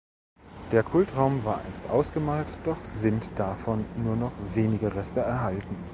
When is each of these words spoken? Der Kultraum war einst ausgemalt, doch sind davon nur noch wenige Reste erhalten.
Der 0.71 0.81
Kultraum 0.81 1.43
war 1.43 1.59
einst 1.61 1.87
ausgemalt, 1.87 2.47
doch 2.63 2.83
sind 2.83 3.29
davon 3.37 3.85
nur 4.03 4.15
noch 4.15 4.31
wenige 4.55 4.95
Reste 4.95 5.19
erhalten. 5.19 5.75